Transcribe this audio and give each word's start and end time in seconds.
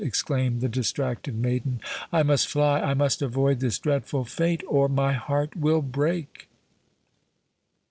exclaimed 0.03 0.61
the 0.61 0.67
distracted 0.67 1.35
maiden, 1.35 1.79
"I 2.11 2.23
must 2.23 2.47
fly—I 2.47 2.95
must 2.95 3.21
avoid 3.21 3.59
this 3.59 3.77
dreadful 3.77 4.25
fate—or 4.25 4.89
my 4.89 5.13
heart 5.13 5.55
will 5.55 5.83
break!" 5.83 6.47